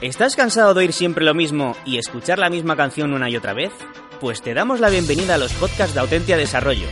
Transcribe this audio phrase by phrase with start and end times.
[0.00, 3.52] ¿Estás cansado de oír siempre lo mismo y escuchar la misma canción una y otra
[3.52, 3.70] vez?
[4.18, 6.86] Pues te damos la bienvenida a los podcasts de Autentia Desarrollo,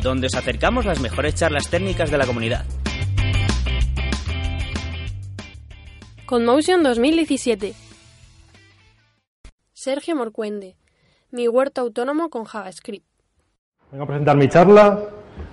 [0.00, 2.64] donde os acercamos las mejores charlas técnicas de la comunidad.
[6.24, 7.74] Conmotion 2017
[9.72, 10.76] Sergio Morcuende
[11.32, 13.04] Mi huerto autónomo con JavaScript
[13.90, 15.00] Vengo a presentar mi charla,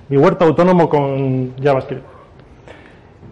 [0.10, 2.19] mi huerto autónomo con JavaScript.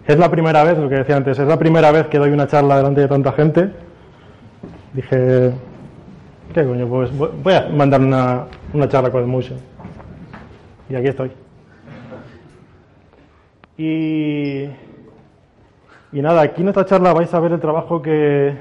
[0.08, 2.46] Es la primera vez, lo que decía antes, es la primera vez que doy una
[2.46, 3.70] charla delante de tanta gente.
[4.94, 5.52] Dije,
[6.54, 6.88] ¿qué coño?
[6.88, 9.58] Pues voy a mandar una, una charla con Motion.
[10.88, 11.30] Y aquí estoy.
[13.76, 14.62] Y,
[16.10, 18.56] y nada, aquí en esta charla vais a ver el trabajo que,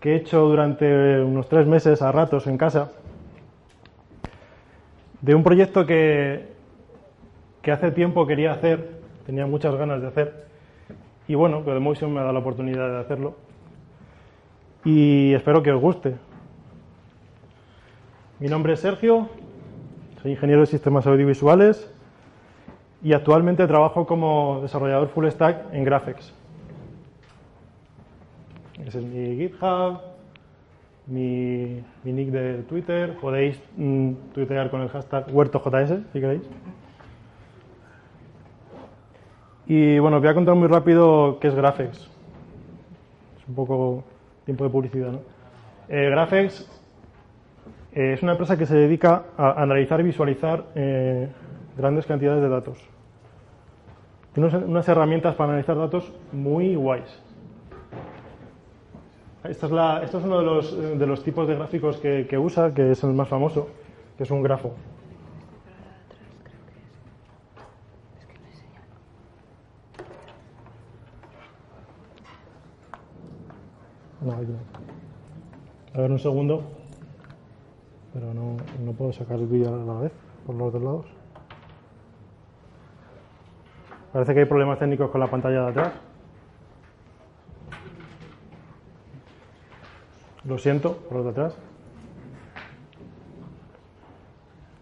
[0.00, 2.90] que he hecho durante unos tres meses a ratos en casa
[5.20, 6.48] de un proyecto que,
[7.60, 8.92] que hace tiempo quería hacer,
[9.26, 10.53] tenía muchas ganas de hacer,
[11.26, 13.34] y bueno, que Motion me ha dado la oportunidad de hacerlo.
[14.84, 16.16] Y espero que os guste.
[18.40, 19.28] Mi nombre es Sergio,
[20.20, 21.90] soy ingeniero de sistemas audiovisuales
[23.02, 26.34] y actualmente trabajo como desarrollador full stack en Graphics.
[28.84, 30.00] Ese es mi GitHub,
[31.06, 33.16] mi, mi nick de Twitter.
[33.20, 36.42] Podéis mm, tuitear con el hashtag huertojs si queréis.
[39.66, 41.98] Y bueno, voy a contar muy rápido qué es Graphics.
[43.38, 44.04] Es un poco
[44.44, 45.20] tiempo de publicidad, ¿no?
[45.88, 46.68] Eh, Graphics
[47.94, 51.28] eh, es una empresa que se dedica a analizar y visualizar eh,
[51.76, 52.78] grandes cantidades de datos.
[54.32, 57.22] Tiene unas, herramientas para analizar datos muy guays.
[59.44, 62.36] Esta es la, es uno de los, eh, de los tipos de gráficos que, que
[62.36, 63.68] usa, que es el más famoso,
[64.16, 64.74] que es un grafo.
[74.24, 74.58] No, no.
[75.94, 76.62] A ver un segundo.
[78.14, 80.12] Pero no, no puedo sacar el vídeo a la vez,
[80.46, 81.06] por los dos lados.
[84.12, 85.92] Parece que hay problemas técnicos con la pantalla de atrás.
[90.44, 91.56] Lo siento por los de atrás.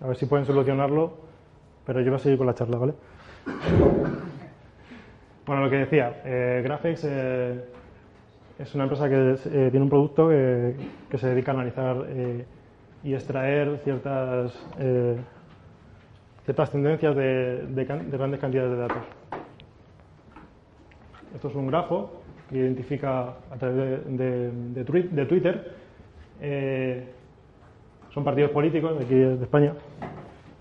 [0.02, 1.14] A ver si pueden solucionarlo,
[1.86, 2.94] pero yo voy a seguir con la charla, ¿vale?
[5.46, 7.71] Bueno, lo que decía, eh, Graphics eh,
[8.62, 12.44] es una empresa que eh, tiene un producto que, se dedica a analizar eh,
[13.02, 15.16] y extraer ciertas, eh,
[16.44, 19.02] ciertas tendencias de, de, de, grandes cantidades de datos.
[21.34, 25.74] Esto es un grafo que identifica a través de, de Twitter.
[28.10, 29.72] Son partidos políticos de aquí de España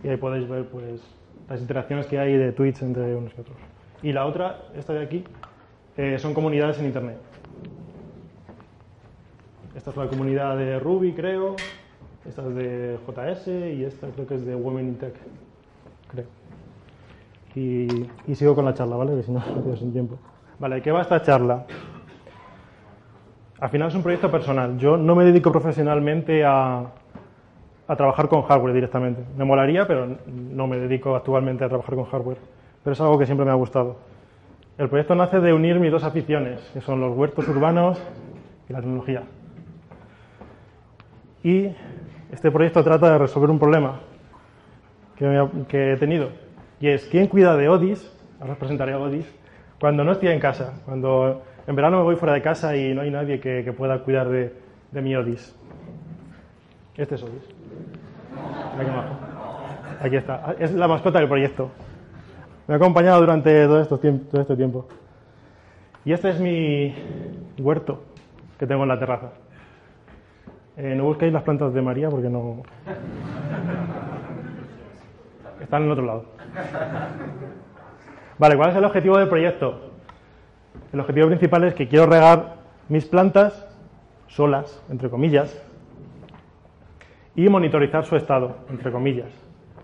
[0.03, 1.01] y ahí podéis ver pues,
[1.49, 3.57] las interacciones que hay de tweets entre unos y otros.
[4.01, 5.23] Y la otra, esta de aquí,
[6.17, 7.30] son comunidades en Internet.
[9.75, 11.55] Esta es la comunidad de Ruby, creo.
[12.27, 15.13] Esta es de JS y esta creo que es de Women in Tech,
[16.09, 16.25] creo.
[17.55, 19.15] Y, sigo con la charla, ¿vale?
[19.15, 20.17] Que si no, me quedo sin tiempo.
[20.59, 21.65] Vale, ¿de qué va esta charla?
[23.59, 24.77] Al final es un proyecto personal.
[24.77, 26.85] Yo no me dedico profesionalmente a,
[27.87, 29.23] a trabajar con hardware directamente.
[29.37, 32.37] Me molaría, pero no me dedico actualmente a trabajar con hardware.
[32.83, 33.97] Pero es algo que siempre me ha gustado.
[34.77, 38.01] El proyecto nace de unir mis dos aficiones, que son los huertos urbanos
[38.69, 39.23] y la tecnología.
[41.43, 41.69] Y
[42.31, 43.99] este proyecto trata de resolver un problema
[45.17, 46.29] que, he tenido.
[46.79, 48.11] Y es, ¿quién cuida de Odis?
[48.39, 49.25] Ahora os presentaré a Odis.
[49.79, 53.01] Cuando no estoy en casa, cuando en verano me voy fuera de casa y no
[53.01, 54.53] hay nadie que, pueda cuidar de,
[55.01, 55.55] mi Odis.
[56.97, 57.43] Este es Odis.
[60.01, 60.55] Aquí está.
[60.59, 61.69] Es la mascota del proyecto.
[62.67, 64.87] Me ha acompañado durante todo este tiempo.
[66.05, 66.95] Y este es mi
[67.59, 68.03] huerto
[68.57, 69.31] que tengo en la terraza.
[70.77, 72.63] Eh, no busquéis las plantas de María porque no.
[75.59, 76.25] Están en otro lado.
[78.37, 79.91] Vale, ¿cuál es el objetivo del proyecto?
[80.91, 82.55] El objetivo principal es que quiero regar
[82.89, 83.67] mis plantas
[84.27, 85.61] solas, entre comillas,
[87.35, 89.29] y monitorizar su estado, entre comillas.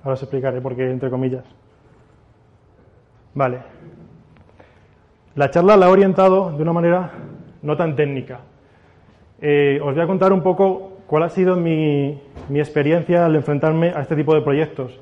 [0.04, 1.46] Ahora os explicaré por qué entre comillas.
[3.34, 3.60] Vale.
[5.36, 7.12] La charla la he orientado de una manera
[7.62, 8.40] no tan técnica.
[9.40, 12.20] Eh, os voy a contar un poco cuál ha sido mi,
[12.56, 15.00] experiencia al enfrentarme a este tipo de proyectos,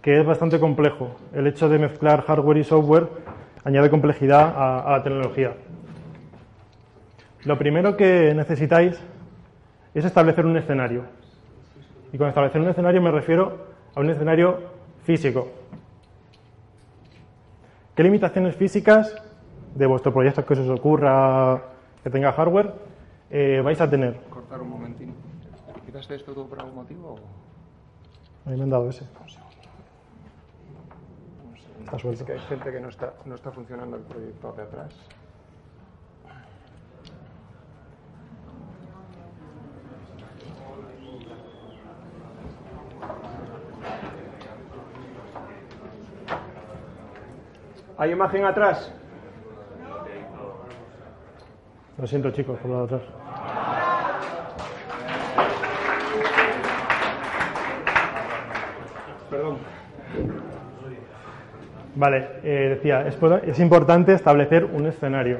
[0.00, 1.16] que es bastante complejo.
[1.34, 3.08] El hecho de mezclar hardware y software
[3.64, 5.52] añade complejidad a, a la tecnología.
[7.44, 8.98] Lo primero que necesitáis
[9.94, 11.02] es establecer un escenario.
[12.12, 13.58] Y con establecer un escenario me refiero
[13.94, 14.58] a un escenario
[15.04, 15.48] físico.
[17.94, 19.14] ¿Qué limitaciones físicas
[19.74, 21.60] de vuestro proyecto que se os ocurra
[22.02, 22.89] que tenga hardware
[23.30, 24.20] eh, vais a tener?
[24.30, 25.14] Cortar un momentín.
[25.86, 27.16] ¿Quitaste esto tú por algún motivo?
[28.46, 29.04] A mí me han dado ese.
[31.84, 32.24] Está Es suelto.
[32.24, 34.92] que hay gente que no está, no está funcionando el proyector de atrás.
[47.98, 48.90] ¿Hay imagen atrás?
[52.00, 53.02] Lo siento, chicos, por lo de atrás.
[59.30, 59.58] Perdón.
[61.94, 65.38] Vale, eh, decía, es, es importante establecer un escenario.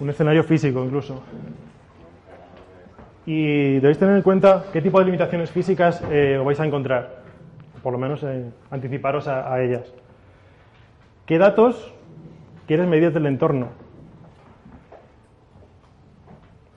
[0.00, 1.22] Un escenario físico, incluso.
[3.26, 7.18] Y debéis tener en cuenta qué tipo de limitaciones físicas eh, os vais a encontrar.
[7.82, 9.92] Por lo menos eh, anticiparos a- a ellas.
[11.26, 11.92] ¿Qué datos
[12.66, 13.68] quieres medir del entorno?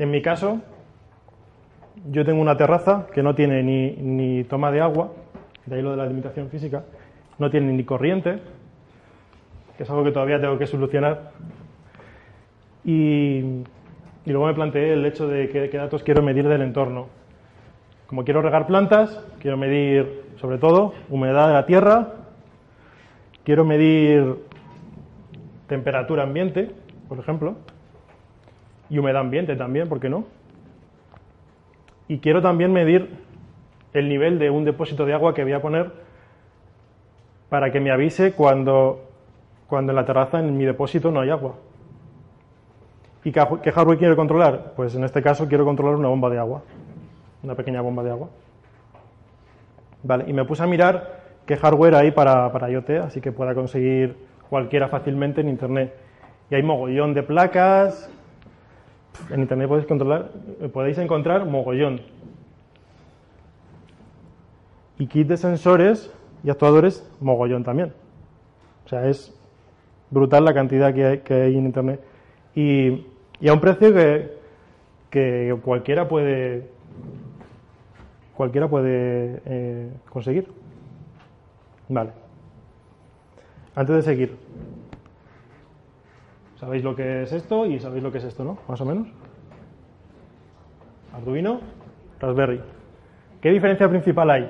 [0.01, 0.59] En mi caso,
[2.09, 5.12] yo tengo una terraza que no tiene ni, ni toma de agua,
[5.68, 6.86] de ahí lo de la limitación física,
[7.38, 8.39] no tiene ni corriente,
[9.77, 11.33] que es algo que todavía tengo que solucionar.
[12.83, 13.62] Y,
[14.25, 17.06] luego me planteé el hecho de qué datos quiero medir del entorno.
[18.07, 22.07] Como quiero regar plantas, quiero medir sobre todo humedad de la tierra,
[23.44, 24.38] quiero medir
[25.68, 26.71] temperatura ambiente,
[27.07, 27.57] por ejemplo,
[28.92, 30.26] y humedad ambiente también, ¿por qué no?
[32.10, 33.10] Y quiero también medir
[33.94, 35.92] el nivel de un depósito de agua que voy a poner
[37.48, 39.10] para que me avise cuando,
[39.68, 41.56] cuando en la terraza, en mi depósito, no hay agua.
[43.24, 44.74] ¿Y qué, hardware quiero controlar?
[44.76, 46.62] Pues en este caso quiero controlar una bomba de agua,
[47.44, 48.28] una pequeña bomba de agua.
[50.04, 53.56] Vale, y me puse a mirar qué hardware hay para, para IoT, así que pueda
[53.56, 54.18] conseguir
[54.50, 55.96] cualquiera fácilmente en Internet.
[56.50, 58.12] Y hay mogollón de placas.
[59.30, 60.31] En Internet podéis, controlar,
[60.62, 62.02] eh, podéis encontrar mogollón.
[64.98, 66.12] Y kit de sensores
[66.44, 67.94] y actuadores, mogollón también.
[68.86, 69.34] O sea, es
[70.10, 72.02] brutal la cantidad que hay, que en Internet.
[72.56, 73.06] Y,
[73.40, 74.38] y a un precio que,
[75.10, 76.69] que cualquiera puede
[78.42, 80.48] cualquiera puede eh, conseguir.
[81.88, 82.10] Vale.
[83.75, 84.36] Antes de seguir,
[86.62, 88.60] ¿sabéis lo que es esto y sabéis lo que es esto, no?
[88.68, 89.08] Más o menos.
[91.12, 91.60] Arduino,
[92.19, 92.62] Raspberry.
[93.42, 94.50] ¿Qué diferencia principal hay?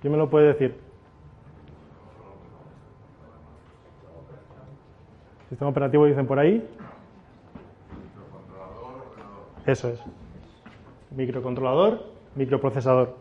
[0.00, 0.78] ¿Quién me lo puede decir?
[5.48, 6.64] Sistema operativo dicen por ahí.
[9.66, 10.00] Eso es.
[11.10, 12.04] Microcontrolador,
[12.36, 13.16] microprocesador.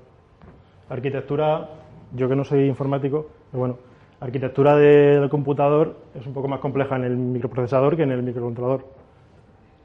[0.88, 1.68] Arquitectura,
[2.13, 3.77] yo que no soy informático, pero bueno,
[4.24, 8.24] la arquitectura del computador es un poco más compleja en el microprocesador que en el
[8.24, 8.86] microcontrolador.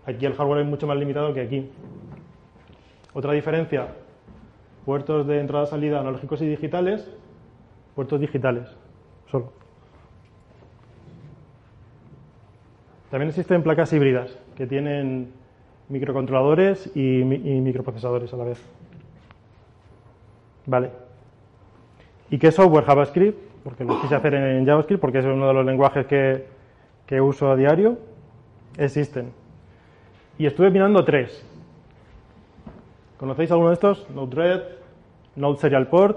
[0.06, 1.69] Aquí el hardware es mucho más limitado que aquí.
[3.14, 3.88] Otra diferencia,
[4.85, 7.12] puertos de entrada-salida analógicos y digitales,
[7.97, 8.68] puertos digitales,
[9.28, 9.50] solo.
[13.11, 15.33] También existen placas híbridas que tienen
[15.88, 18.64] microcontroladores y, y microprocesadores a la vez.
[20.64, 20.92] Vale.
[22.30, 23.48] ¿Y qué software JavaScript?
[23.68, 26.46] Porque lo quise hacer en JavaScript porque es uno de los lenguajes que,
[27.04, 27.98] que uso a diario.
[28.78, 29.30] Existen.
[30.38, 31.46] Y estuve mirando tres.
[33.18, 34.08] ¿Conocéis alguno de estos?
[34.08, 34.62] Node-RED,
[35.37, 36.16] Node Serial Port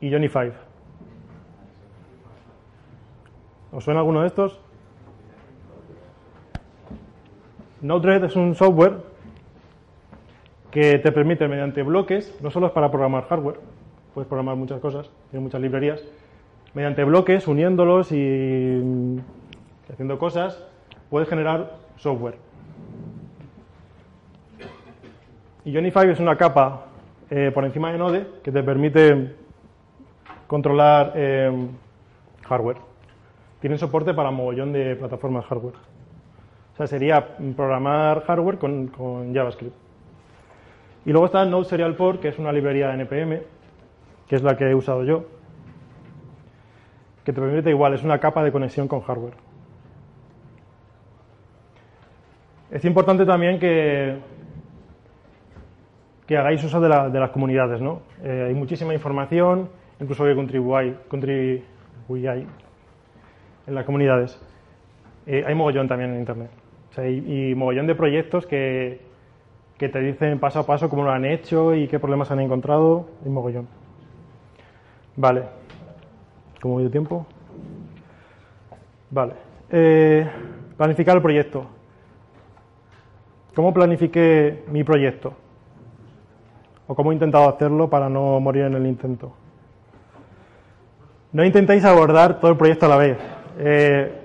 [0.00, 0.54] y Johnny 5.
[3.72, 4.58] ¿Os suena alguno de estos?
[7.82, 8.94] Node-RED es un software
[10.70, 13.60] que te permite mediante bloques, no solo es para programar hardware,
[14.14, 16.00] puedes programar muchas cosas, tiene muchas librerías,
[16.72, 19.18] mediante bloques, uniéndolos y mm,
[19.92, 20.64] haciendo cosas,
[21.10, 22.36] puedes generar software.
[25.64, 26.86] Y 5 es una capa
[27.30, 29.34] eh, por encima de Node que te permite
[30.46, 31.68] controlar eh,
[32.42, 32.76] hardware.
[33.60, 35.74] Tienen soporte para mogollón de plataformas hardware.
[36.74, 39.74] O sea, sería programar hardware con, con JavaScript.
[41.06, 43.40] Y luego está Node Serial Port, que es una librería de NPM,
[44.28, 45.24] que es la que he usado yo,
[47.24, 49.34] que te permite igual, es una capa de conexión con hardware.
[52.70, 54.16] Es importante también que,
[56.26, 58.00] que hagáis uso de, la- de las comunidades, ¿no?
[58.22, 59.68] Eh, hay muchísima información,
[60.00, 60.94] incluso que contribuyáis,
[63.66, 64.40] en las comunidades.
[65.26, 66.50] Eh, hay mogollón también en Internet.
[66.90, 69.00] O sea, y mogollón de proyectos que,
[69.78, 73.06] que te dicen paso a paso cómo lo han hecho y qué problemas han encontrado.
[73.24, 73.66] Hay mogollón.
[75.16, 75.44] Vale.
[76.60, 77.26] ¿Cómo de tiempo?
[79.10, 79.34] Vale.
[79.70, 80.28] Eh,
[80.76, 81.66] planificar el proyecto.
[83.54, 85.34] ¿Cómo planifiqué mi proyecto?
[86.86, 89.32] ¿O cómo he intentado hacerlo para no morir en el intento?
[91.32, 93.18] No intentéis abordar todo el proyecto a la vez.
[93.58, 94.20] Eh,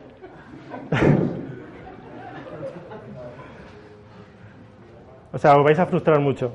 [5.34, 6.52] o sea, os vais a frustrar mucho.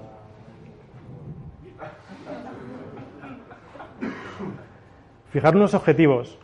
[5.35, 6.39] Fijar unos objetivos,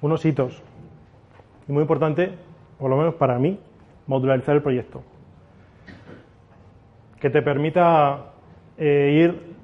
[0.00, 0.60] unos hitos.
[1.68, 2.32] Y muy importante,
[2.80, 3.60] por lo menos para mí,
[4.08, 5.04] modularizar el proyecto.
[7.20, 8.32] Que te permita
[8.76, 9.54] eh, ir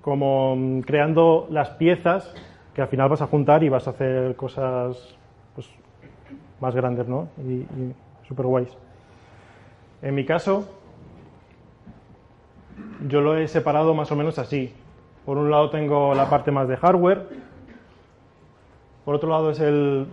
[0.00, 2.32] como mm, creando las piezas
[2.72, 5.18] que al final vas a juntar y vas a hacer cosas
[5.56, 5.68] pues,
[6.60, 7.30] más grandes, ¿no?
[7.36, 7.94] Y, y
[8.28, 8.78] super guays.
[10.02, 10.68] En mi caso,
[13.08, 14.72] yo lo he separado más o menos así.
[15.24, 17.45] Por un lado tengo la parte más de hardware,
[19.06, 20.08] por otro lado es el,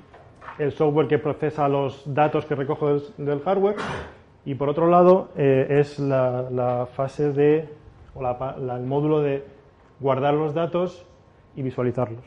[0.77, 3.75] software que procesa los datos que recojo del, hardware
[4.45, 7.67] y por otro lado eh, es la, fase de,
[8.13, 9.43] o la el módulo de
[9.99, 11.07] guardar los datos
[11.55, 12.23] y visualizarlos.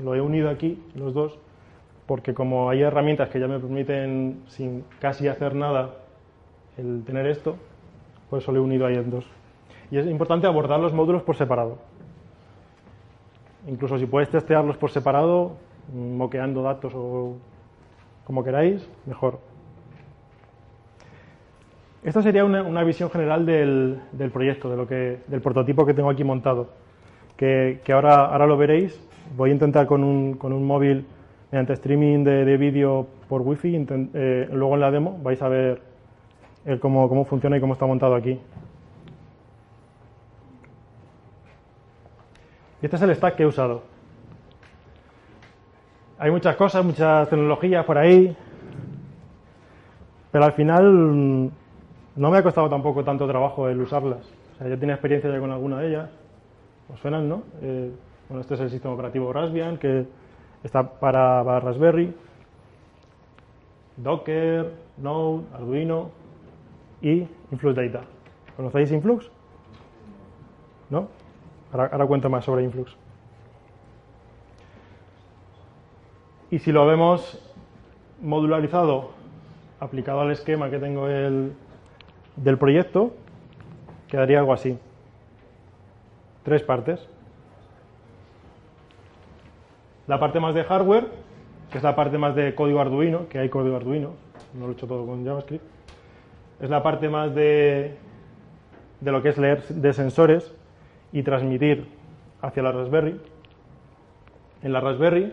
[0.00, 1.36] Lo he unido aquí, los dos,
[2.06, 5.96] porque como hay herramientas que ya me permiten sin casi hacer nada
[6.76, 7.56] el tener esto,
[8.30, 9.24] por eso lo he unido ahí en dos.
[9.90, 11.78] Y es importante abordar los módulos por separado.
[13.68, 15.52] Incluso si puedes testearlos por separado,
[15.92, 17.36] mm, moqueando datos o
[18.24, 19.38] como queráis, mejor.
[22.02, 26.10] Esta sería una, visión general del, del proyecto, de lo que, del prototipo que tengo
[26.10, 26.68] aquí montado,
[27.36, 28.98] que, ahora, ahora lo veréis.
[29.36, 31.06] Voy a intentar con un, con un móvil,
[31.50, 33.74] mediante streaming de, de vídeo por wifi,
[34.14, 35.82] eh, luego en la demo vais a ver
[36.64, 38.38] el cómo, cómo funciona y cómo está montado aquí.
[42.80, 43.82] Y este es el stack que he usado.
[46.18, 48.36] Hay muchas cosas, muchas tecnologías por ahí,
[50.32, 51.50] pero al final mm,
[52.16, 54.28] no me ha costado tampoco tanto trabajo el usarlas.
[54.54, 56.10] O sea, yo tenía experiencia ya con alguna de ellas.
[56.92, 57.42] ¿Os suenan, no?
[57.62, 57.92] Eh,
[58.28, 60.06] bueno, este es el sistema operativo Raspbian, que
[60.62, 62.14] está para, para Raspberry.
[63.96, 66.10] Docker, Node, Arduino
[67.02, 68.02] y Influx Data.
[68.56, 69.30] ¿Conocéis Influx?
[70.90, 71.08] ¿No?
[71.72, 72.94] Ahora, ahora cuento más sobre Influx.
[76.50, 77.38] Y si lo vemos
[78.22, 79.10] modularizado,
[79.80, 81.52] aplicado al esquema que tengo el-
[82.36, 83.12] del proyecto,
[84.08, 84.78] quedaría algo así.
[86.42, 87.06] Tres partes.
[90.06, 91.06] La parte más de hardware,
[91.70, 94.12] que es la parte más de código Arduino, que hay código Arduino,
[94.54, 95.64] no lo he hecho todo con JavaScript.
[96.60, 97.94] Es la parte más de,
[99.00, 100.50] de lo que es leer de sensores
[101.12, 101.88] y transmitir
[102.42, 103.20] hacia la Raspberry.
[104.62, 105.32] En la Raspberry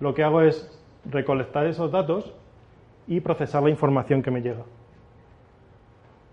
[0.00, 0.70] lo que hago es
[1.04, 2.32] recolectar esos datos
[3.06, 4.62] y procesar la información que me llega.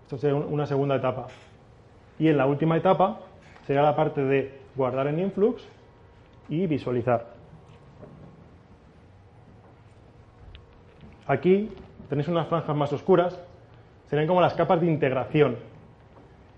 [0.02, 1.26] Esto sería un- una segunda etapa.
[2.18, 3.20] Y en la última etapa
[3.66, 5.66] sería la parte de guardar en Influx
[6.48, 7.34] y visualizar.
[11.26, 11.70] Aquí
[12.08, 13.40] tenéis unas franjas más oscuras,
[14.08, 15.56] serían como las capas de integración.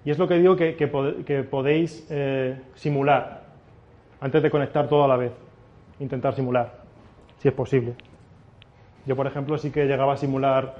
[0.09, 3.43] Y es lo que digo que, podéis eh, simular
[4.23, 5.33] antes de conectar todo a la vez.
[6.01, 6.77] Intentar simular,
[7.37, 7.95] si es posible.
[9.05, 10.77] Yo, por ejemplo, sí que llegaba a simular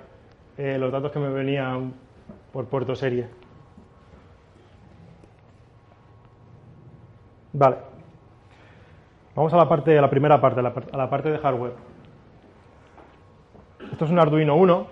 [0.57, 1.93] eh, los datos que me venían
[2.55, 3.29] por puerto serie.
[7.53, 7.77] Vale.
[9.35, 11.75] Vamos a la parte, a la primera parte, a la, a la parte de hardware.
[13.93, 14.87] Esto es un Arduino 1,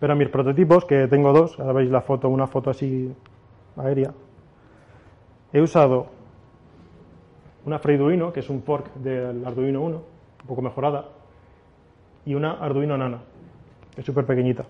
[0.00, 3.14] pero mis prototipos, que tengo dos, ahora veis la foto, una foto así
[3.76, 4.12] aérea,
[5.52, 6.06] he usado
[7.66, 11.04] una Freeduino, que es un fork del Arduino 1, un poco mejorada,
[12.24, 13.18] y una Arduino Nano,
[13.94, 14.64] que es súper pequeñita.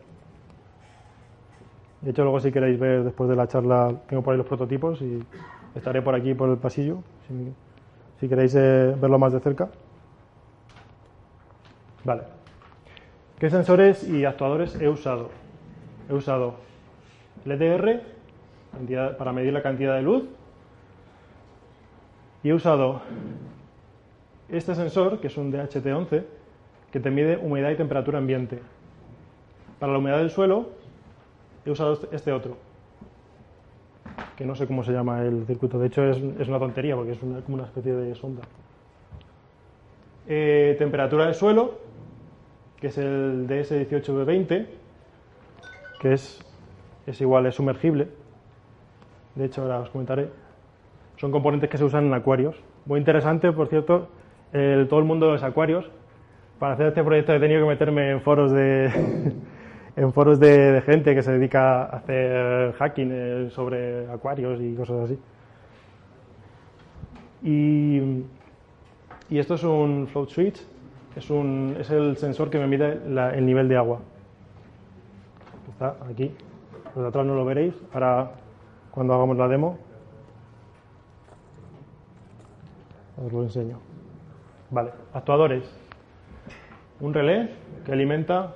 [2.01, 5.01] De hecho, luego si queréis ver después de la charla, tengo por ahí los prototipos
[5.01, 5.23] y
[5.77, 7.53] estaré por aquí, por el pasillo, si,
[8.19, 9.69] si queréis eh, verlo más de cerca.
[12.03, 12.40] Vale.
[13.41, 15.31] ¿Qué sensores y actuadores he usado?
[16.11, 16.57] He usado
[17.47, 18.03] LDR
[18.71, 20.25] cantidad- para medir la cantidad de luz
[22.43, 23.01] y he usado
[24.51, 26.25] este sensor, que es un DHT11,
[26.93, 28.61] que te mide humedad y temperatura ambiente.
[29.79, 30.69] Para la humedad del suelo
[31.65, 32.59] he usado este- este otro,
[34.37, 35.79] que no sé cómo se llama el circuito.
[35.79, 38.43] De hecho, es, una tontería porque es como una especie de sonda.
[40.29, 41.79] Eh, temperatura del suelo,
[42.81, 44.67] que es el DS18B20,
[46.01, 46.41] que es,
[47.07, 48.09] es igual, es sumergible.
[49.35, 50.29] De hecho, ahora os comentaré.
[51.17, 52.57] Son componentes que se usan en acuarios.
[52.87, 54.09] Muy interesante, por cierto,
[54.53, 55.91] el- todo el mundo de los acuarios.
[56.59, 58.91] Para hacer este proyecto he tenido que meterme en foros de,
[59.97, 64.75] en foros de, de gente que se dedica a hacer hacking eh, sobre acuarios y
[64.75, 65.19] cosas así.
[67.43, 67.99] Y,
[69.31, 70.61] y esto es un float switch,
[71.17, 74.01] es, un, es el sensor que me mide la- el nivel de agua.
[75.71, 76.35] Está aquí.
[76.95, 77.75] Los de atrás no lo veréis.
[77.93, 78.33] Ahora,
[78.91, 79.79] cuando hagamos la demo,
[83.25, 83.79] os lo enseño.
[84.71, 85.65] Vale, actuadores.
[87.01, 87.51] Un relé
[87.85, 88.55] que alimenta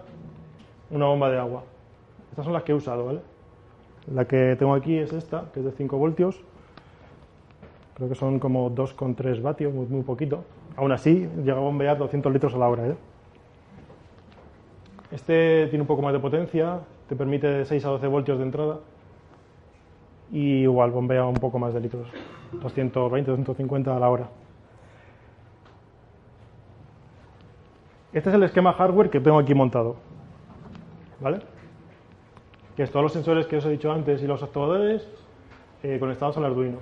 [0.91, 1.65] una bomba de agua.
[2.31, 3.21] Estas son las que he usado, ¿vale?
[4.13, 6.41] La que tengo aquí es esta, que es de 5 voltios.
[7.95, 10.45] Creo que son como 2,3 vatios, muy, muy poquito.
[10.77, 12.97] Aún así, llega a bombear 200 litros a la hora, ¿eh?
[15.13, 18.45] Este tiene un poco más de potencia, te permite de 6 a 12 voltios de
[18.45, 18.81] entrada
[20.33, 22.09] y igual bombea un poco más de litros,
[22.53, 24.29] 220, 250 a la hora.
[28.13, 29.97] Este es el esquema hardware que tengo aquí montado,
[31.21, 31.39] ¿vale?
[32.77, 35.07] Que es todos los sensores que os he dicho antes y los actuadores
[35.85, 36.79] eh, conectados al Arduino.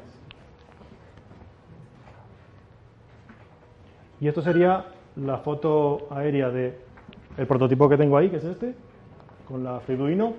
[4.23, 4.85] Y esto sería
[5.17, 6.79] la foto aérea de
[7.37, 8.73] el prototipo que tengo ahí, que es este,
[9.49, 10.35] con la Arduino,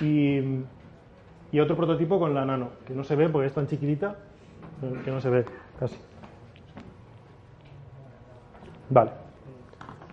[0.00, 0.38] y,
[1.52, 4.16] y otro prototipo con la Nano, que no se ve porque es tan chiquitita,
[5.04, 5.44] que no se ve
[5.78, 5.98] casi.
[8.88, 9.10] Vale.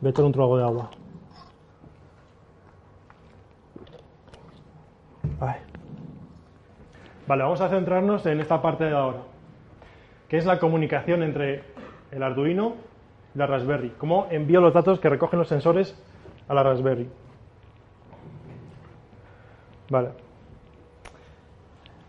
[0.01, 0.89] Voy a echar un trago de agua.
[7.25, 9.19] Vale, vamos a centrarnos en esta parte de ahora,
[10.27, 11.63] que es la comunicación entre
[12.11, 12.86] el Arduino
[13.37, 13.91] la Raspberry.
[13.97, 15.95] Cómo envío los datos que recogen los sensores
[16.47, 17.07] a la Raspberry.
[19.89, 20.09] Vale.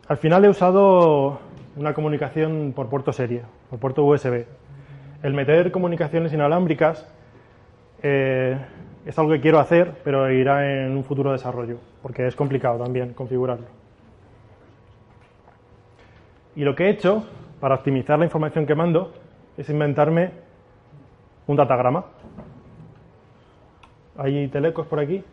[0.08, 1.38] Al final he usado
[1.76, 4.46] una comunicación por puerto serie, por puerto USB.
[5.22, 7.06] El meter comunicaciones inalámbricas
[8.02, 8.56] eh,
[9.04, 13.12] es algo que quiero hacer, pero irá en un futuro desarrollo, porque es complicado también
[13.12, 13.66] configurarlo.
[16.56, 17.24] Y lo que he hecho
[17.60, 19.12] para optimizar la información que mando
[19.58, 20.47] es inventarme
[21.48, 22.04] un datagrama.
[24.16, 25.24] ¿Hay telecos por aquí?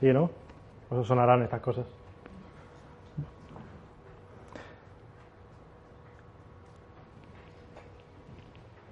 [0.00, 0.30] Sí, ¿no?
[0.88, 1.86] Pues sonarán estas cosas.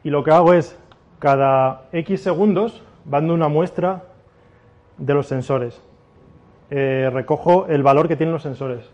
[0.05, 0.79] Y lo que hago es,
[1.19, 4.05] cada X segundos, mando una muestra
[4.99, 5.81] de los sensores.
[6.71, 8.91] Eh, recojo el valor que tienen los sensores.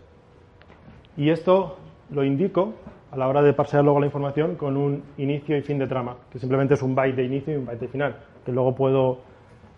[1.17, 1.77] Y esto
[2.09, 2.73] lo indico
[3.11, 6.15] a la hora de parsear luego la información con un inicio y fin de trama,
[6.31, 9.19] que simplemente es un byte de inicio y un byte de final, que luego puedo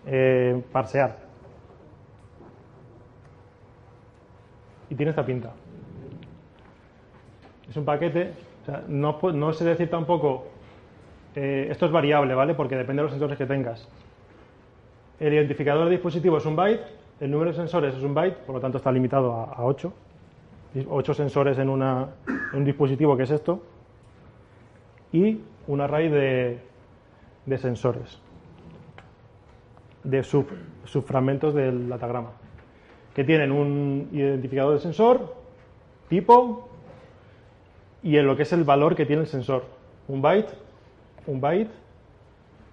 [0.06, 1.18] eh, parsear.
[4.90, 5.52] Y tiene esta pinta.
[7.68, 10.46] Es un paquete, o sea, no, no sé decir tampoco,
[11.34, 12.54] eh, esto es variable, ¿vale?
[12.54, 13.90] Porque depende de los sensores que tengas.
[15.20, 16.84] El identificador de dispositivo es un byte,
[17.20, 19.92] el número de sensores es un byte, por lo tanto está limitado a, a 8.
[20.90, 22.10] 8 sensores en, una-
[22.54, 23.62] un dispositivo que es esto.
[25.12, 26.60] Y un array de,
[27.46, 28.20] de sensores,
[30.04, 30.48] de sub,
[30.86, 32.32] subfragmentos del datagrama,
[33.16, 35.36] que tienen un identificador de sensor,
[36.10, 36.68] tipo,
[38.02, 39.66] y en lo que es el valor que tiene el sensor.
[40.08, 40.50] Un byte,
[41.28, 41.72] un byte,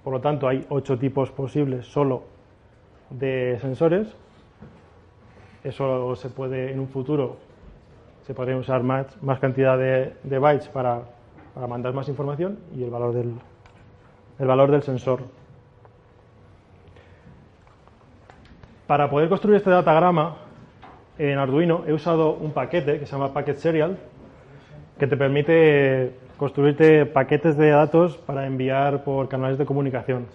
[0.03, 2.23] por lo tanto hay 8 tipos posibles solo
[3.11, 4.09] de sensores.
[5.63, 7.37] Eso se puede en un futuro,
[8.23, 11.03] se podría usar más, más cantidad de, de bytes para,
[11.55, 13.35] para mandar más información y el valor del,
[14.39, 15.21] el valor del sensor.
[18.87, 20.37] Para poder construir este datagrama
[21.19, 23.99] en Arduino he usado un paquete que se llama Packet Serial
[24.99, 30.27] que te permite construirte paquetes de datos para enviar por canales de comunicación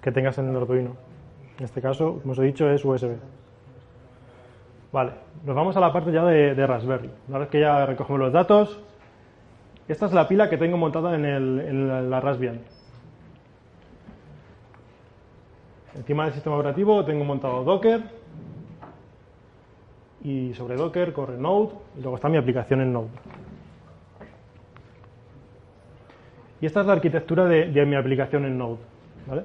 [0.00, 0.96] que tengas en el Arduino.
[1.58, 3.16] En este caso, como os he dicho, es USB.
[4.94, 5.10] Vale,
[5.44, 7.10] nos vamos a la parte ya de, Raspberry.
[7.28, 8.80] Una vez que ya recogemos los datos,
[9.88, 12.60] esta es la pila que tengo montada en, el- la, Raspbian.
[15.96, 18.02] Encima del sistema operativo tengo montado Docker
[20.22, 23.08] y sobre Docker corre Node y luego está mi aplicación en Node.
[26.60, 28.78] Y esta es la arquitectura de, de mi aplicación en Node.
[29.26, 29.42] ¿vale?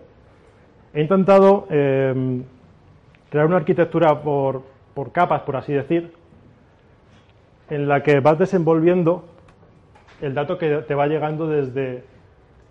[0.94, 2.44] he intentado eh,
[3.32, 6.12] crear una arquitectura por, por capas, por así decir,
[7.70, 9.24] en la que vas desenvolviendo
[10.20, 12.04] el dato que te va llegando desde,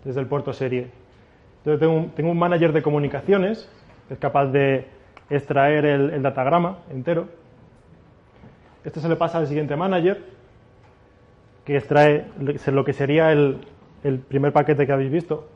[0.03, 0.91] desde el puerto serie.
[1.57, 3.67] Entonces tengo un, manager de comunicaciones
[4.07, 4.85] que es capaz de
[5.31, 7.29] extraer el, datagrama entero.
[8.83, 10.21] Este se le pasa al siguiente manager
[11.65, 12.27] que extrae
[12.67, 13.59] lo que sería el,
[14.27, 15.47] primer paquete que habéis visto.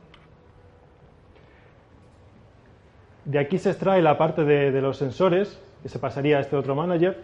[3.26, 6.76] De aquí se extrae la parte de, los sensores, que se pasaría a este otro
[6.76, 7.22] manager.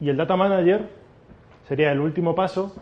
[0.00, 0.88] Y el data manager
[1.68, 2.72] sería el último paso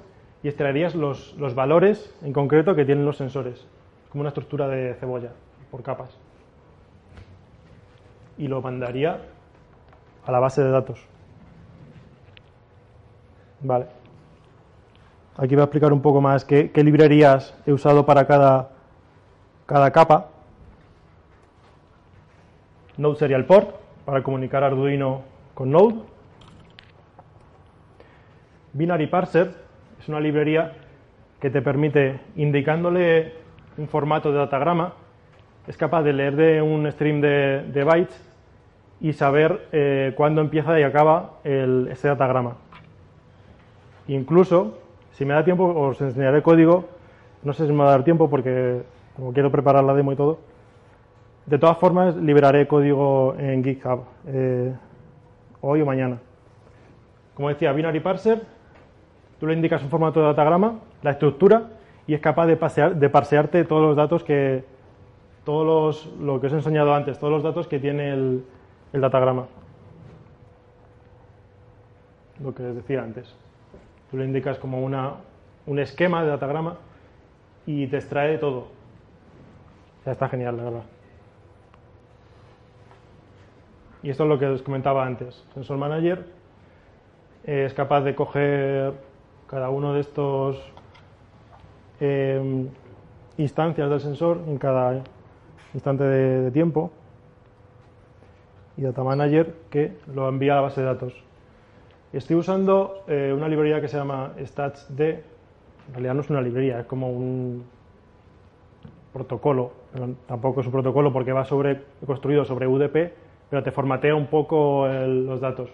[0.43, 3.67] y extraerías los, los valores en concreto que tienen los sensores,
[4.11, 5.31] como una estructura de cebolla,
[5.71, 6.11] por capas.
[8.37, 9.19] Y lo mandaría
[10.27, 11.01] a la base de datos.
[13.61, 13.87] Vale.
[15.39, 18.73] Aquí voy a explicar un poco más qué, qué librerías he usado para cada,
[19.65, 20.29] cada capa.
[22.99, 25.23] Node Serial Port para comunicar Arduino
[25.55, 25.97] con Node.
[28.73, 29.55] Binary Parser
[30.01, 30.73] es una librería
[31.41, 33.35] que te permite, indicándole
[33.77, 34.95] un formato de datagrama,
[35.67, 38.31] es capaz de leer de un stream de, bytes
[39.01, 42.57] y saber eh, cuándo empieza y acaba el, ese datagrama.
[44.09, 44.79] Incluso,
[45.13, 46.89] si me da tiempo, os enseñaré código.
[47.43, 48.83] No sé si me va a dar tiempo porque
[49.17, 50.39] como quiero preparar la demo y todo.
[51.47, 54.73] De todas formas, liberaré código en GitHub eh,
[55.61, 56.19] hoy o mañana.
[57.35, 58.43] Como decía, Binary Parser,
[59.41, 61.71] tú le indicas un formato de datagrama, la estructura,
[62.07, 64.65] y es capaz de, pasear, de parsearte todos los datos que,
[65.45, 68.45] todos los, lo que os he enseñado antes, todos los datos que tiene el,
[68.93, 69.47] datagrama.
[72.43, 73.35] Lo que decía antes.
[74.11, 75.15] Tú le indicas como una,
[75.67, 76.77] un esquema de datagrama
[77.67, 78.69] y te extrae todo.
[80.05, 80.83] Ya está genial, la verdad.
[84.03, 85.45] Y esto es lo que os comentaba antes.
[85.55, 86.25] Sensor Manager
[87.45, 88.93] es capaz de coger
[89.47, 90.61] cada uno de estos
[92.01, 92.67] eh,
[93.37, 95.03] instancias del sensor en cada
[95.75, 96.91] instante de, de, tiempo
[98.77, 101.15] y Data Manager que lo envía a la base de datos.
[102.13, 105.01] Estoy usando eh, una librería que se llama StatsD.
[105.01, 107.65] En realidad no es una librería, es como un
[109.13, 109.73] protocolo.
[109.93, 113.13] Pero tampoco es un protocolo porque va sobre, construido sobre UDP,
[113.53, 115.69] pero te formatea un poco los datos.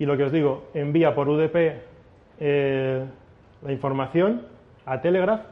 [0.00, 1.54] Y lo que os digo, envía por UDP
[2.40, 3.04] eh,
[3.62, 4.42] la información
[4.84, 5.42] a Telegraph.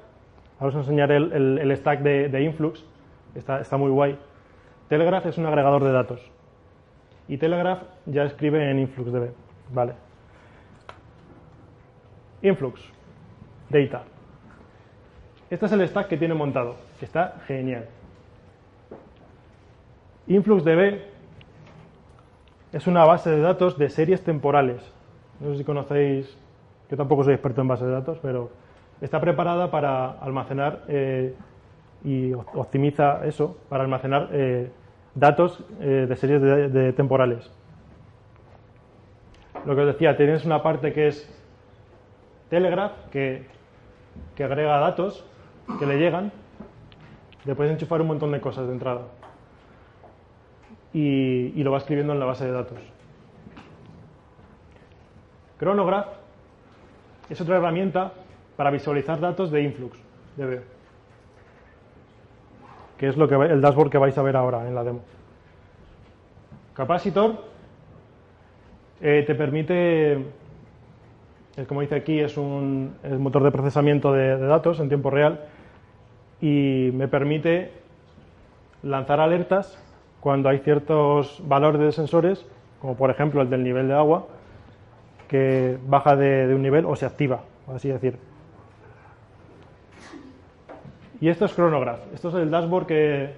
[0.58, 2.84] Ahora os enseñaré el, stack de, Influx,
[3.36, 4.18] está, muy guay.
[4.88, 6.32] Telegraph es un agregador de datos.
[7.28, 9.30] Y Telegraph ya escribe en InfluxDB.
[9.72, 9.92] Vale.
[12.42, 12.80] Influx.
[13.70, 14.02] Data.
[15.48, 17.86] Este es el stack que tiene montado, está genial.
[20.26, 21.00] InfluxDB
[22.72, 24.80] es una base de datos de series temporales.
[25.38, 26.38] No sé si conocéis,
[26.90, 28.50] yo tampoco soy experto en bases de datos, pero
[29.02, 31.34] está preparada para almacenar eh,
[32.04, 34.70] y optimiza eso, para almacenar eh,
[35.14, 37.50] datos eh, de series de, temporales.
[39.66, 41.30] Lo que os decía, tienes una parte que es
[42.48, 43.46] Telegraph, que,
[44.34, 45.24] que agrega datos
[45.78, 46.32] que le llegan,
[47.44, 49.02] le puedes enchufar un montón de cosas de entrada
[50.94, 52.78] y, y, lo va escribiendo en la base de datos.
[55.58, 56.06] Chronograph
[57.28, 58.12] es otra herramienta
[58.56, 59.98] para visualizar datos de influx,
[60.36, 60.62] DB,
[62.96, 65.02] que es lo que el dashboard que vais a ver ahora en la demo.
[66.74, 67.36] Capacitor
[69.00, 70.24] eh, te permite,
[71.68, 75.46] como dice aquí, es un es motor de procesamiento de datos en tiempo real
[76.40, 77.72] y me permite
[78.82, 79.83] lanzar alertas
[80.24, 82.46] cuando hay ciertos valores de sensores,
[82.80, 84.26] como por ejemplo el del nivel de agua,
[85.28, 88.16] que baja de, un nivel o se activa, así decir.
[91.20, 92.00] Y esto es Chronograph.
[92.14, 93.34] Esto es el dashboard que,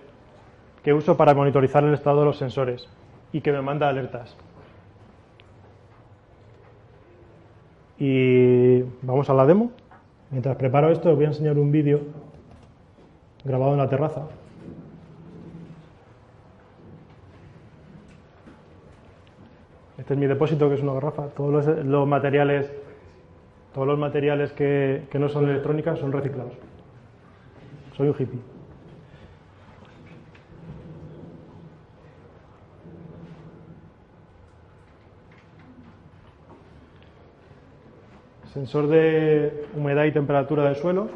[0.84, 2.88] que uso para monitorizar el estado de los sensores
[3.32, 4.36] y que me manda alertas.
[7.98, 9.72] Y vamos a la demo.
[10.30, 12.02] Mientras preparo esto, os voy a enseñar un vídeo
[13.44, 14.28] grabado en la terraza.
[20.06, 21.26] Este es mi depósito, que es una garrafa.
[21.30, 22.70] Todos los, los materiales,
[23.74, 26.52] todos los materiales que, que, no son electrónicas son reciclados.
[27.96, 28.38] Soy un hippie.
[38.52, 41.08] Sensor de humedad y temperatura del suelo.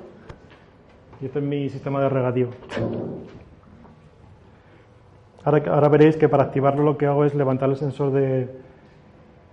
[1.21, 2.49] Y este es mi sistema de regadío.
[5.45, 8.49] Ahora, ahora veréis que para activarlo lo que hago es levantar el sensor de,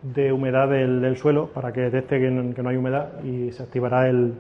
[0.02, 4.36] de humedad del, suelo para que detecte que no, hay humedad y se activará el,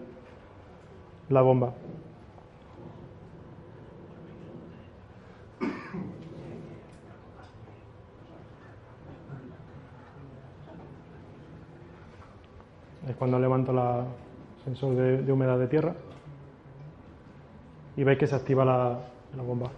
[1.29, 1.73] la bomba.
[13.07, 14.05] Es cuando levanto el
[14.65, 15.95] sensor de, de humedad de tierra
[17.95, 18.99] y veis que se activa la,
[19.35, 19.71] la bomba.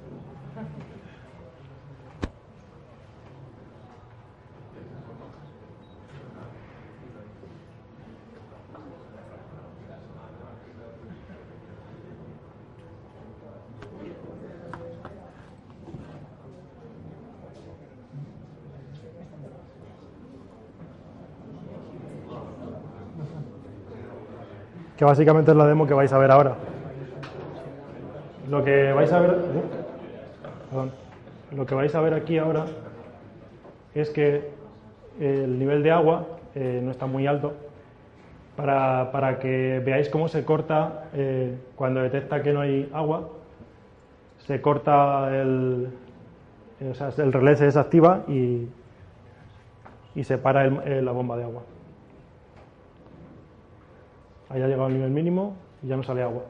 [25.00, 26.56] Que básicamente es la demo que vais a ver ahora.
[28.50, 29.38] Lo que vais a ver,
[30.70, 30.92] perdón,
[31.56, 32.66] lo que vais a ver aquí ahora
[33.96, 34.50] es que
[35.18, 37.54] el nivel de agua eh, no está muy alto
[38.58, 43.30] para, para, que veáis cómo se corta eh, cuando detecta que no hay agua,
[44.40, 45.94] se corta el,
[46.92, 48.68] o sea, el relé se desactiva y,
[50.14, 51.62] y se para el, la bomba de agua.
[54.50, 56.44] Ahí ha llegado al nivel mínimo y ya no sale agua.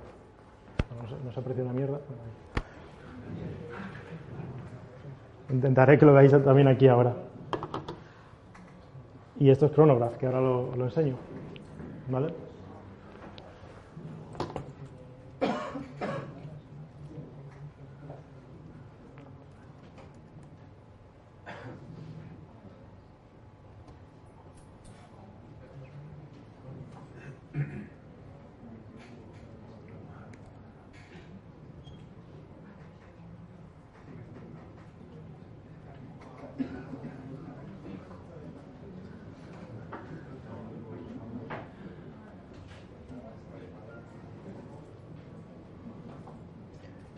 [1.24, 2.00] No, se, aprecia una mierda.
[5.50, 7.14] Intentaré que lo veáis también aquí ahora.
[9.38, 11.16] Y esto es Chronograph, que ahora lo, lo enseño.
[12.10, 12.34] ¿Vale?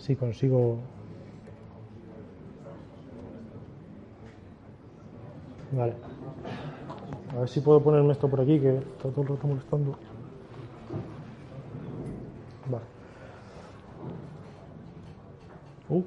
[0.01, 0.77] si consigo.
[5.71, 5.93] Vale.
[7.35, 9.97] A ver si puedo ponerme esto por aquí que está todo el rato molestando
[12.69, 12.85] vale
[15.89, 16.03] uh.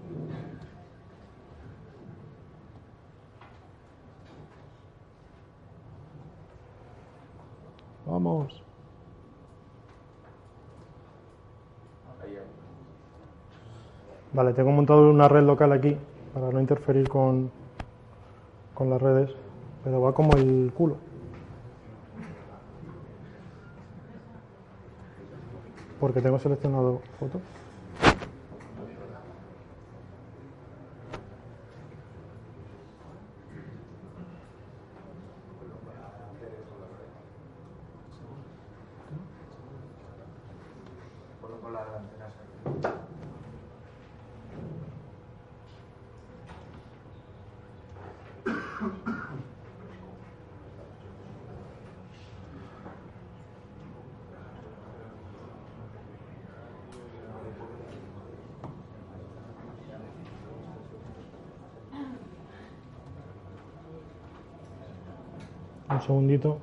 [8.07, 8.64] vamos
[14.35, 15.97] Vale, tengo montado una red local aquí
[16.35, 17.51] para no interferir con,
[18.75, 19.31] con las redes,
[19.83, 20.99] pero va como el culo.
[25.99, 27.40] Porque tengo seleccionado foto.
[65.87, 66.61] Un segundito.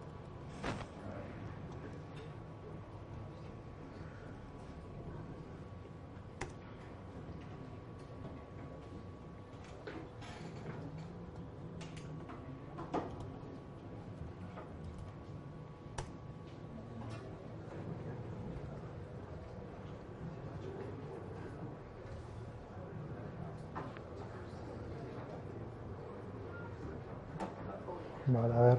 [28.28, 28.78] Vale, a ver.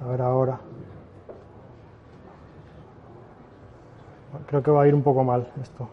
[0.00, 0.60] A ver ahora.
[4.46, 5.88] Creo que va a ir un poco mal esto.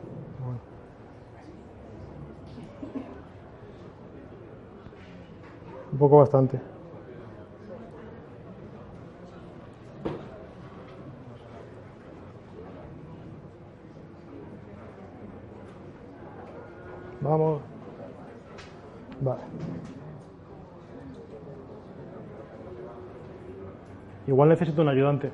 [5.91, 6.59] Un poco bastante.
[17.21, 17.61] Vamos.
[19.21, 19.41] Vale.
[24.27, 25.31] Igual necesito un ayudante.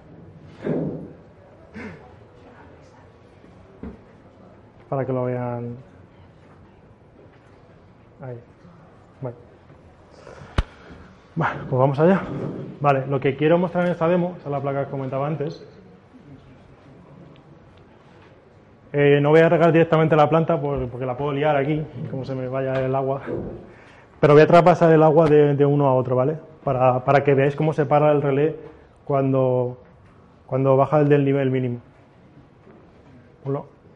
[4.97, 5.77] Para que lo vean.
[8.19, 8.39] Ahí.
[9.21, 9.37] Bueno.
[11.35, 12.21] Bueno, pues vamos allá.
[12.81, 15.63] Vale, lo que quiero mostrar en esta demo, esa es la placa que comentaba antes,
[18.91, 22.25] Eh, no voy a regar directamente la planta por- porque la puedo liar aquí, como
[22.25, 23.21] se me vaya el agua.
[24.19, 26.37] Pero voy a traspasar el agua de, de uno a otro, ¿vale?
[26.63, 28.55] Para, para que veáis cómo se para el relé
[29.05, 29.77] cuando,
[30.47, 31.81] cuando baja el del nivel mínimo.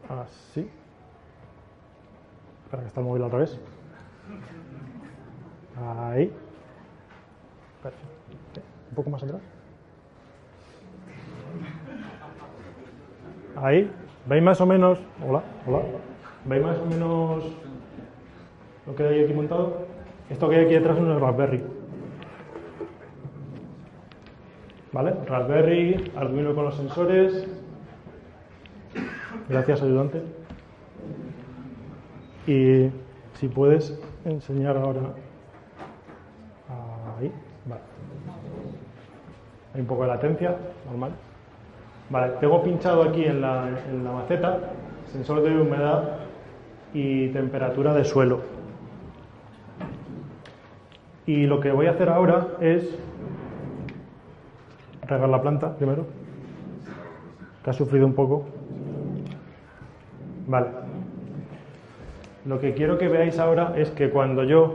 [0.08, 0.70] Así.
[2.72, 3.60] Espera que está el móvil al revés.
[5.76, 6.32] Ahí.
[7.76, 7.96] Espera,
[8.88, 9.42] Un poco más atrás.
[13.56, 13.92] Ahí.
[14.24, 14.98] ¿Veis más o menos?
[15.22, 15.80] Hola, hola.
[16.46, 17.44] ¿Veis más o menos
[18.86, 19.86] lo que hay aquí montado?
[20.30, 21.62] Esto que hay aquí detrás es un Raspberry.
[24.92, 25.14] ¿Vale?
[25.26, 27.46] Raspberry, Arduino con los sensores.
[29.50, 30.41] Gracias, ayudante.
[32.46, 32.90] Y
[33.34, 35.00] si puedes enseñar ahora.
[37.18, 37.32] Ahí,
[37.66, 37.82] vale.
[39.74, 41.12] Hay un poco de latencia, normal.
[42.10, 44.58] Vale, tengo pinchado aquí en la, en la maceta
[45.12, 46.18] sensor de humedad
[46.94, 48.40] y temperatura de suelo.
[51.26, 52.98] Y lo que voy a hacer ahora es
[55.06, 56.06] regar la planta primero,
[57.62, 58.44] que ha sufrido un poco.
[60.46, 60.91] Vale.
[62.44, 64.74] Lo que quiero que veáis ahora es que cuando yo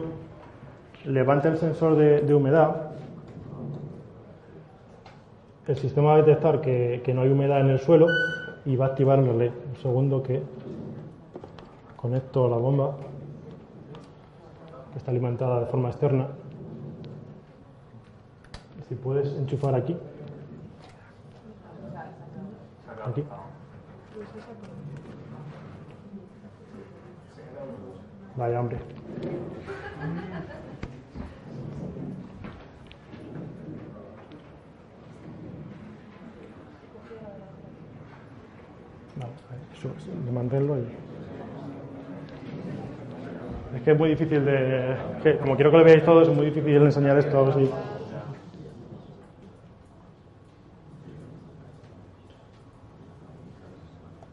[1.03, 2.91] levante el sensor de, humedad,
[5.67, 8.07] el sistema va a detectar que, que no hay humedad en el suelo
[8.65, 9.51] y va a activar el relé.
[9.69, 10.41] Un segundo que
[11.97, 12.95] conecto la bomba,
[14.91, 16.27] que está alimentada de forma externa.
[18.87, 19.97] Si puedes enchufar aquí.
[23.05, 23.23] Aquí.
[28.37, 28.77] Vaya hombre.
[40.25, 40.81] De mantenerlo y...
[43.75, 44.95] Es que es muy difícil de...
[45.39, 47.69] como quiero que lo veáis todos, es muy difícil enseñar esto así.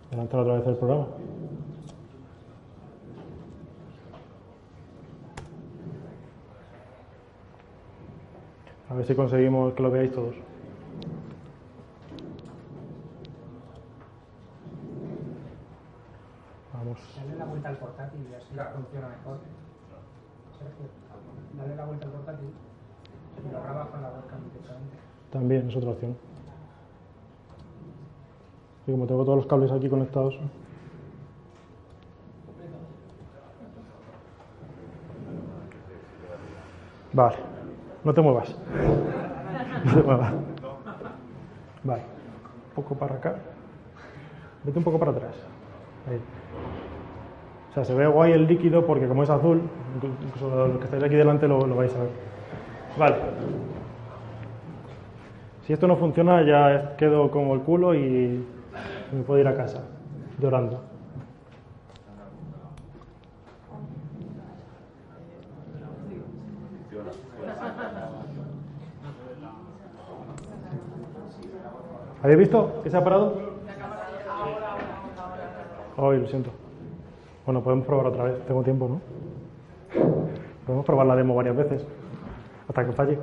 [0.08, 1.06] Adelantar otra vez el programa.
[8.88, 10.34] A ver si conseguimos que lo veáis todos.
[16.72, 16.98] Vamos.
[17.16, 19.38] Dale la vuelta al portátil y así funciona mejor.
[20.58, 20.86] Sergio,
[21.58, 22.48] dale la vuelta al portátil
[23.46, 24.96] y lo grabas con la webcam directamente.
[25.30, 26.16] También es otra opción.
[28.86, 30.38] Y como tengo todos los cables aquí conectados.
[37.12, 37.36] Vale,
[38.04, 38.56] no te muevas.
[39.84, 40.32] No te muevas.
[41.82, 42.02] Vale,
[42.68, 43.36] un poco para acá.
[44.62, 45.34] Vete un poco para atrás.
[46.08, 46.20] Ahí.
[47.70, 49.62] O sea, se ve guay el líquido porque como es azul,
[49.96, 52.10] incluso los que estáis aquí delante lo, lo vais a ver.
[52.96, 53.16] Vale.
[55.66, 58.44] Si esto no funciona, ya quedo como el culo y
[59.12, 59.82] me puedo ir a casa
[60.38, 60.93] llorando.
[72.24, 73.38] ¿Habéis visto que se ha parado?
[75.98, 76.50] Ay, lo siento.
[77.44, 78.46] Bueno, podemos probar otra vez.
[78.46, 79.00] Tengo tiempo, ¿no?
[80.64, 81.86] Podemos probar la demo varias veces
[82.66, 83.18] hasta que falle.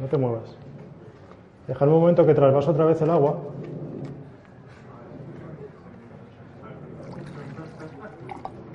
[0.00, 0.56] No te muevas.
[1.68, 3.38] Dejar un momento que trasvase otra vez el agua.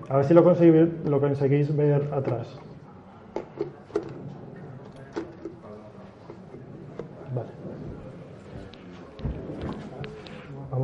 [0.07, 2.57] A ver si lo conseguís, lo conseguís ver atrás.
[7.33, 7.49] Vale.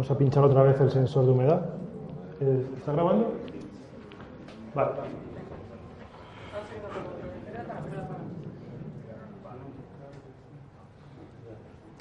[0.07, 1.65] Vamos a pinchar otra vez el sensor de humedad.
[2.39, 3.33] Eh, ¿Está grabando?
[4.73, 4.91] Vale.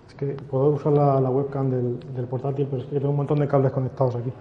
[0.07, 3.17] Es que puedo usar la, la webcam del, del portátil, pero es que tengo un
[3.17, 4.33] montón de cables conectados aquí.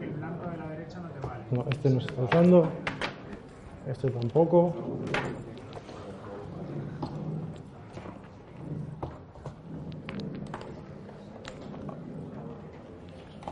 [0.00, 1.44] El blanco de la derecha no te vale.
[1.52, 2.68] No, este no se está usando.
[3.86, 4.72] Este tampoco.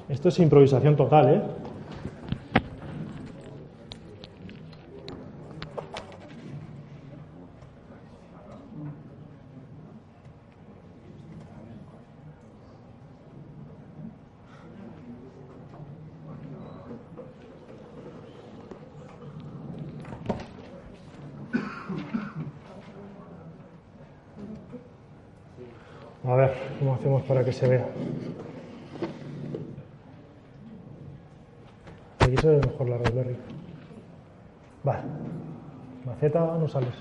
[0.09, 1.43] Esto es improvisación total, ¿eh?
[26.25, 27.87] A ver, ¿cómo hacemos para que se vea?
[32.47, 33.37] Mejor la Raspberry.
[34.85, 35.01] Vale.
[36.05, 36.95] Maceta, no sales.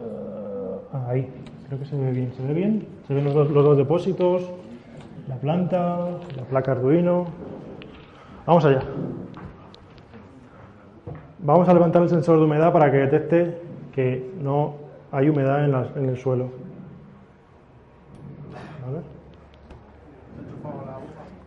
[0.00, 1.28] Eh, ahí.
[1.66, 2.32] Creo que se ve bien.
[2.34, 2.88] ¿Se ve bien?
[3.06, 4.50] Se ven los dos, depósitos,
[5.28, 7.26] la planta, la placa Arduino.
[8.46, 8.80] Vamos allá.
[11.40, 13.60] Vamos a levantar el sensor de humedad para que detecte
[13.92, 14.76] que no
[15.12, 16.48] hay humedad en, en el suelo.
[18.86, 19.02] A ver.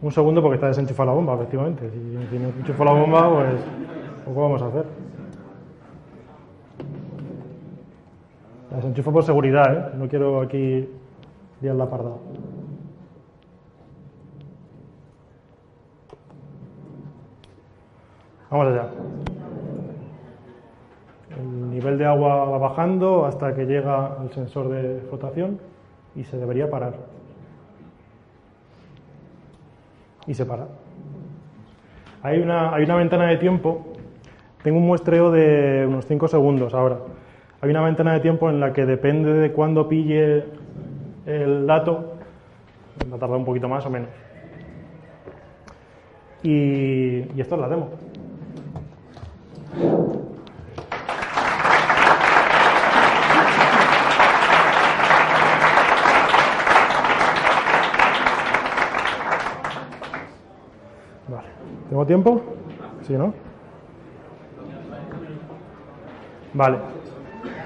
[0.01, 1.89] Un segundo porque está desenchufada la bomba, efectivamente.
[1.91, 3.61] Si, no enchufo la bomba, pues
[4.25, 4.85] poco vamos a hacer.
[8.71, 9.97] La desenchufo por seguridad, ¿eh?
[9.97, 10.89] No quiero aquí
[11.61, 12.11] liar la parda.
[18.49, 18.89] Vamos allá.
[21.39, 25.59] El nivel de agua va bajando hasta que llega al sensor de flotación
[26.15, 27.20] y se debería parar.
[30.27, 30.67] Y se para.
[32.23, 33.93] Hay una, hay una ventana de tiempo.
[34.63, 36.99] Tengo un muestreo de unos 5 segundos ahora.
[37.61, 40.45] Hay una ventana de tiempo en la que depende de cuándo pille
[41.25, 42.15] el dato,
[43.11, 44.09] va a tardar un poquito más o menos.
[46.43, 47.89] Y, y esto es la demo.
[62.11, 62.41] Tiempo?
[63.07, 63.33] Sí, ¿no?
[66.53, 66.77] Vale.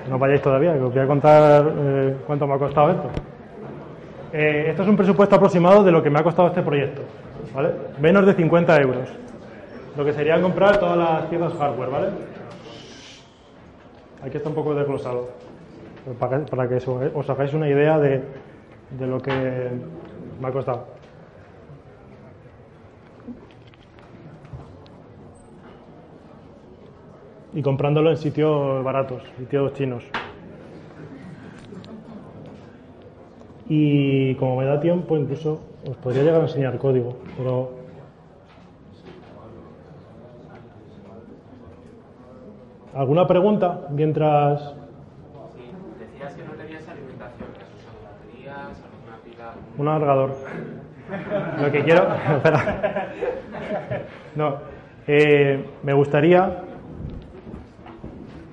[0.08, 3.10] No vayáis todavía, que os voy a contar eh, cuánto me ha costado esto.
[4.32, 7.02] Eh, esto es un presupuesto aproximado de lo que me ha costado este proyecto.
[7.56, 7.72] ¿vale?
[8.00, 9.10] Menos de 50 euros.
[9.98, 12.08] Lo que sería comprar todas las piezas hardware, ¿vale?
[14.24, 15.30] Aquí está un poco desglosado.
[16.20, 16.76] Para que, para que
[17.16, 18.22] os hagáis una idea de,
[18.92, 19.32] de lo que
[20.40, 20.86] me ha costado.
[27.56, 30.04] Y comprándolo en sitios baratos, sitios chinos.
[33.68, 37.72] Y como me da tiempo, incluso os podría llegar a enseñar código, pero
[42.94, 44.62] ¿alguna pregunta mientras
[45.56, 49.54] Sí, decías que no tenías alimentación, que baterías, alguna pila.
[49.78, 50.36] un alargador?
[51.62, 53.10] Lo que quiero, espera.
[54.36, 54.56] No,
[55.08, 56.65] eh, me gustaría.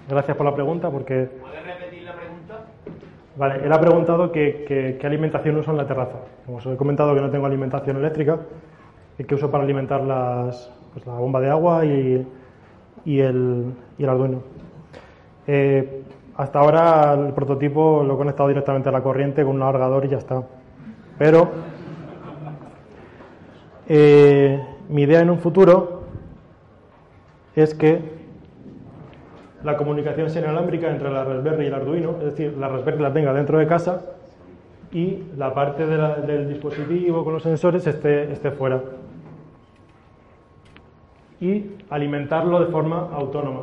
[0.09, 2.66] Gracias por la pregunta, porque ¿Puedes repetir la pregunta?
[3.36, 6.18] Vale, él ha preguntado qué alimentación uso en la terraza.
[6.44, 8.38] Como os he comentado que no tengo alimentación eléctrica,
[9.18, 12.26] y que uso para alimentar las, pues, la bomba de agua y,
[13.05, 14.42] y el, y el Arduino.
[15.46, 16.03] Eh,
[16.36, 20.09] hasta ahora el prototipo lo he conectado directamente a la corriente con un alargador y
[20.09, 20.42] ya está.
[21.18, 21.50] Pero
[23.88, 26.03] eh, mi idea en un futuro
[27.55, 28.21] es que
[29.64, 33.12] la comunicación sea inalámbrica entre la Raspberry y el Arduino, es decir, la Raspberry la
[33.12, 34.02] tenga dentro de casa
[34.92, 38.80] y la parte de la- del dispositivo con los sensores esté, esté fuera.
[41.40, 43.62] Y alimentarlo de forma autónoma.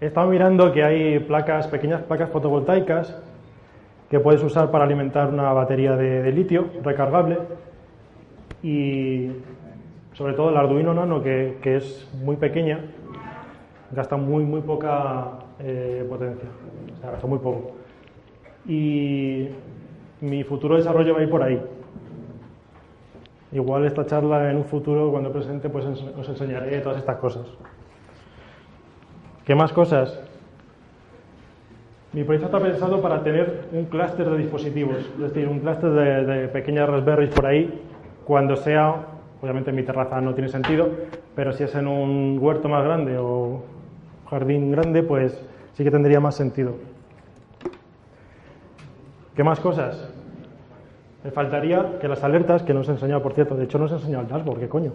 [0.00, 3.16] He estado mirando que hay placas, pequeñas placas fotovoltaicas
[4.10, 7.38] que puedes usar para alimentar una batería de, de litio recargable
[8.62, 9.30] y
[10.12, 12.80] sobre todo el Arduino Nano que, que es muy pequeña
[13.90, 16.48] gasta muy muy poca eh, potencia,
[16.92, 17.72] o sea, gasta muy poco.
[18.66, 19.48] Y
[20.20, 21.60] mi futuro desarrollo va a ir por ahí.
[23.52, 27.46] Igual esta charla en un futuro, cuando presente, pues os enseñaré todas estas cosas.
[29.44, 30.18] ¿Qué más cosas?
[32.12, 36.24] Mi proyecto está pensado para tener un clúster de dispositivos, es decir, un clúster de,
[36.24, 37.80] de pequeñas Raspberries por ahí,
[38.24, 38.94] cuando sea,
[39.42, 40.88] obviamente en mi terraza no tiene sentido,
[41.34, 43.62] pero si es en un huerto más grande o
[44.28, 45.40] jardín grande, pues
[45.74, 46.76] sí que tendría más sentido.
[49.34, 50.08] ¿Qué más cosas?
[51.24, 53.86] Me faltaría que las alertas, que no os he enseñado, por cierto, de hecho no
[53.86, 54.92] os he enseñado el dashboard, ¿qué coño?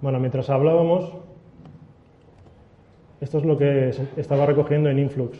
[0.00, 1.12] Bueno, mientras hablábamos,
[3.20, 5.38] esto es lo que estaba recogiendo en Influx.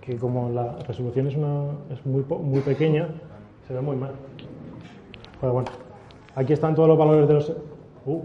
[0.00, 3.08] Que como la resolución es, una, es muy, muy pequeña,
[3.66, 4.14] se ve muy mal.
[5.40, 5.70] Pero bueno,
[6.34, 7.50] aquí están todos los valores de los...
[8.06, 8.22] uh.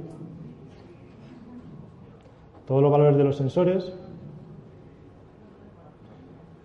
[2.68, 3.94] todos los valores de los sensores.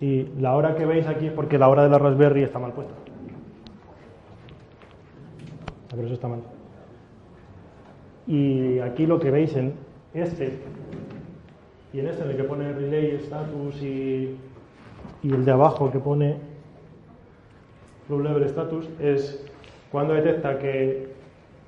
[0.00, 2.72] Y la hora que veis aquí es porque la hora de la Raspberry está mal
[2.72, 2.94] puesta.
[5.90, 6.40] Pero eso está mal.
[8.26, 9.74] Y aquí lo que veis en
[10.14, 10.58] este
[11.92, 14.36] y en este en el que pone relay status y,
[15.22, 16.36] y el de abajo que pone
[18.06, 19.44] flow level status es
[19.90, 21.08] cuando detecta que,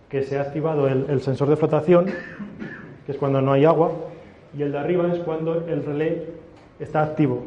[0.08, 2.06] que se ha activado el, sensor de flotación,
[3.06, 3.92] que es cuando no hay agua,
[4.56, 6.26] y el de arriba es cuando el relay
[6.78, 7.46] está activo,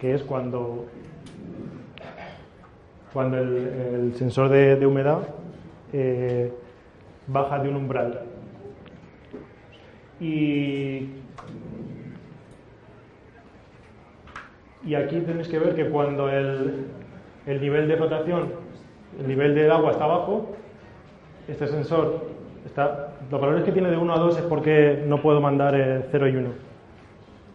[0.00, 0.86] que es cuando,
[3.12, 5.20] cuando el, sensor de, de humedad
[5.92, 6.52] eh,
[7.26, 8.22] baja de un umbral.
[10.20, 11.08] Y,
[14.84, 16.86] y aquí tenéis que ver que cuando el,
[17.46, 18.69] el nivel de flotación,
[19.18, 20.46] el nivel del agua está bajo,
[21.48, 22.26] este sensor
[22.64, 23.14] está.
[23.30, 26.28] Los valores que tiene de 1 a 2 es porque no puedo mandar eh, 0
[26.28, 26.48] y 1.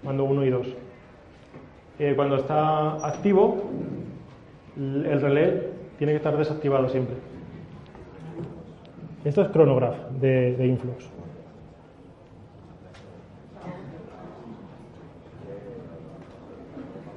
[0.03, 0.67] Mando 1 y 2.
[1.99, 3.63] Eh, cuando está activo,
[4.77, 7.15] el el relé tiene que estar desactivado siempre.
[9.23, 11.09] Esto es cronograph de, de Influx.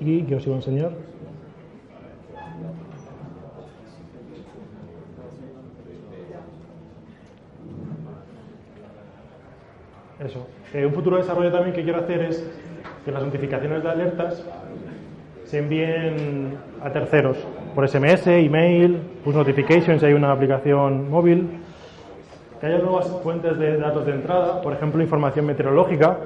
[0.00, 1.07] Y que os iba a enseñar.
[10.24, 10.46] Eso.
[10.74, 12.44] Eh, un futuro desarrollo también que quiero hacer es
[13.04, 14.44] que las notificaciones de alertas
[15.44, 17.38] se envíen a terceros
[17.74, 21.48] por SMS, email, push notifications, si hay una aplicación móvil,
[22.60, 26.18] que haya nuevas fuentes de datos de entrada, por ejemplo, información meteorológica,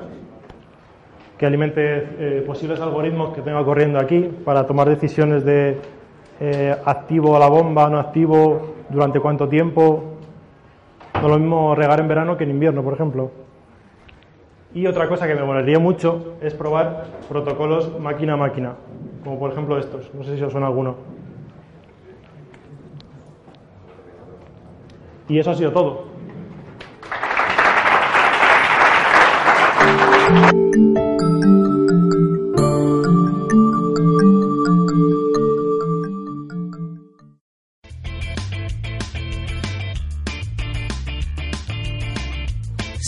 [1.36, 1.80] que alimente
[2.18, 5.76] eh, posibles algoritmos que tenga corriendo aquí para tomar decisiones de
[6.40, 10.04] eh, activo a la bomba, no activo, durante cuánto tiempo.
[11.20, 13.30] No lo mismo regar en verano que en invierno, por ejemplo.
[14.74, 18.74] Y otra cosa que me molaría mucho es probar protocolos máquina a máquina,
[19.22, 20.12] como por ejemplo estos.
[20.14, 20.96] No sé si os suena alguno.
[25.28, 26.12] Y eso ha sido todo.